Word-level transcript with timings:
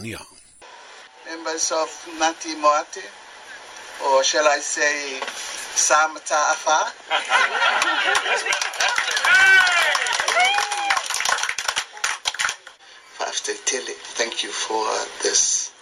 Nia. 0.00 0.20
Members 1.26 1.72
of 1.72 1.88
Ngati 2.18 2.54
Moate, 2.60 3.02
or 4.06 4.22
shall 4.22 4.46
I 4.46 4.58
say 4.58 5.18
Samata 5.74 6.38
Afa? 6.54 6.92
Pastor 13.18 13.54
Tilly, 13.64 13.94
thank 14.14 14.44
you 14.44 14.50
for 14.50 14.86
this 15.24 15.72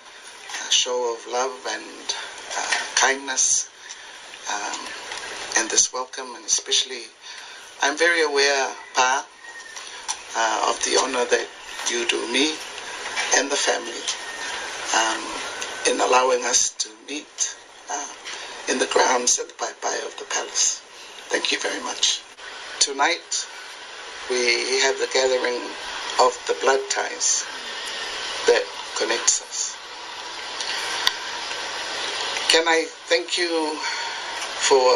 uh, 0.48 0.70
show 0.70 1.12
of 1.14 1.30
love 1.30 1.66
and 1.68 2.14
uh, 2.56 2.78
kindness 2.94 3.68
um, 4.50 4.80
and 5.58 5.68
this 5.68 5.92
welcome, 5.92 6.34
and 6.36 6.44
especially 6.46 7.02
I'm 7.82 7.98
very 7.98 8.22
aware, 8.22 8.74
Pa, 8.94 9.26
uh, 10.36 10.70
of 10.70 10.82
the 10.84 10.98
honor 11.02 11.26
that 11.26 11.46
you 11.90 12.08
do 12.08 12.32
me 12.32 12.54
and 13.36 13.50
the 13.50 13.56
family 13.56 14.02
um, 14.96 15.22
in 15.86 16.00
allowing 16.00 16.42
us 16.44 16.70
to 16.70 16.88
meet 17.06 17.56
uh, 17.90 18.08
in 18.68 18.78
the 18.78 18.86
grounds 18.86 19.38
at 19.38 19.48
the 19.48 19.54
Pai 19.54 19.98
of 20.06 20.16
the 20.18 20.24
palace. 20.24 20.80
Thank 21.28 21.52
you 21.52 21.58
very 21.58 21.82
much. 21.82 22.20
Tonight, 22.80 23.46
we 24.30 24.80
have 24.80 24.98
the 24.98 25.08
gathering 25.12 25.60
of 26.18 26.32
the 26.46 26.56
blood 26.62 26.80
ties 26.88 27.44
that 28.46 28.64
connects 28.96 29.42
us. 29.42 29.76
Can 32.48 32.66
I 32.66 32.86
thank 33.06 33.36
you 33.36 33.76
for 34.64 34.88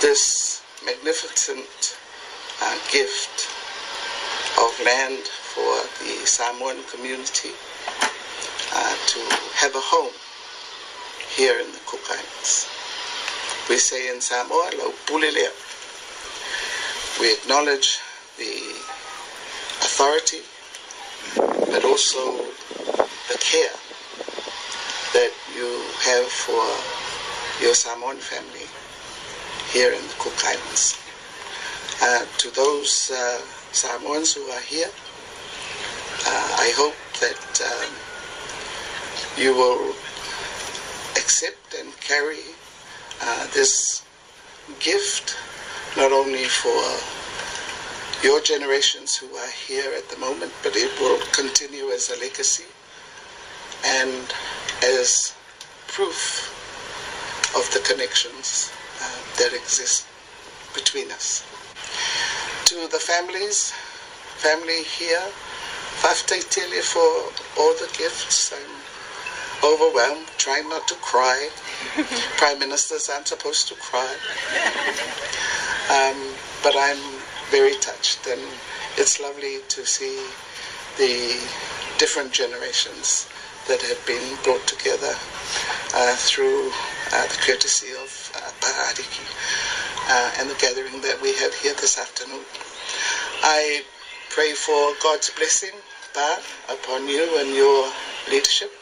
this 0.00 0.62
magnificent 0.86 1.96
uh, 2.62 2.78
gift 2.90 3.53
of 4.64 4.80
land 4.80 5.28
for 5.28 5.76
the 6.00 6.24
Samoan 6.24 6.82
community 6.84 7.50
uh, 8.72 8.96
to 9.06 9.20
have 9.60 9.74
a 9.74 9.84
home 9.92 10.12
here 11.36 11.60
in 11.60 11.70
the 11.72 11.80
Cook 11.84 12.00
Islands. 12.08 12.66
We 13.68 13.76
say 13.76 14.08
in 14.08 14.22
Samoa, 14.22 14.70
lau 14.78 14.92
pulelea. 15.04 15.52
We 17.20 17.34
acknowledge 17.34 17.98
the 18.38 18.56
authority, 19.84 20.40
but 21.36 21.84
also 21.84 22.48
the 23.28 23.36
care 23.38 23.76
that 25.12 25.32
you 25.54 25.68
have 26.08 26.26
for 26.26 26.64
your 27.62 27.74
Samoan 27.74 28.16
family 28.16 28.66
here 29.72 29.92
in 29.92 30.02
the 30.08 30.14
Cook 30.18 30.40
Islands. 30.42 31.03
Uh, 32.02 32.24
to 32.38 32.50
those 32.50 33.10
uh, 33.10 33.40
Samoans 33.72 34.34
who 34.34 34.42
are 34.42 34.60
here, 34.62 34.90
uh, 36.26 36.56
I 36.58 36.72
hope 36.76 36.96
that 37.20 37.60
um, 37.62 37.92
you 39.36 39.54
will 39.54 39.94
accept 41.16 41.74
and 41.78 41.98
carry 42.00 42.44
uh, 43.22 43.46
this 43.54 44.02
gift 44.80 45.36
not 45.96 46.12
only 46.12 46.44
for 46.44 46.82
your 48.26 48.40
generations 48.40 49.16
who 49.16 49.28
are 49.36 49.50
here 49.66 49.92
at 49.96 50.08
the 50.08 50.16
moment, 50.18 50.52
but 50.62 50.74
it 50.76 50.90
will 51.00 51.20
continue 51.32 51.90
as 51.90 52.10
a 52.10 52.18
legacy 52.20 52.64
and 53.84 54.32
as 54.82 55.34
proof 55.88 56.50
of 57.56 57.70
the 57.72 57.80
connections 57.80 58.72
uh, 59.00 59.20
that 59.38 59.52
exist 59.52 60.06
between 60.74 61.10
us. 61.12 61.44
To 62.66 62.88
the 62.88 62.98
families, 62.98 63.72
family 64.38 64.84
here, 64.84 65.20
Fa'afetai 66.00 66.48
tele 66.48 66.80
for 66.80 67.30
all 67.60 67.74
the 67.74 67.90
gifts. 67.96 68.52
I'm 68.52 68.74
overwhelmed, 69.62 70.26
trying 70.38 70.70
not 70.70 70.88
to 70.88 70.94
cry. 70.94 71.50
Prime 72.38 72.58
ministers 72.58 73.10
aren't 73.10 73.28
supposed 73.28 73.68
to 73.68 73.74
cry. 73.74 74.16
Um, 75.92 76.16
but 76.62 76.74
I'm 76.74 77.20
very 77.50 77.74
touched, 77.74 78.26
and 78.26 78.40
it's 78.96 79.20
lovely 79.20 79.58
to 79.68 79.84
see 79.84 80.24
the 80.96 81.36
different 81.98 82.32
generations 82.32 83.28
that 83.68 83.82
have 83.82 84.00
been 84.06 84.36
brought 84.42 84.66
together 84.66 85.14
uh, 85.94 86.16
through 86.16 86.70
uh, 87.12 87.26
the 87.28 87.38
courtesy 87.44 87.92
of 87.92 88.32
uh, 88.34 88.50
Pa 88.60 88.92
Ariki 88.92 89.73
uh, 90.14 90.30
and 90.38 90.48
the 90.48 90.54
gathering 90.54 91.00
that 91.00 91.20
we 91.20 91.32
have 91.32 91.52
here 91.54 91.74
this 91.74 91.98
afternoon. 91.98 92.44
I 93.42 93.82
pray 94.30 94.54
for 94.54 94.94
God's 95.02 95.28
blessing, 95.30 95.74
upon 96.68 97.08
you 97.08 97.36
and 97.38 97.50
your 97.56 97.90
leadership 98.30 98.70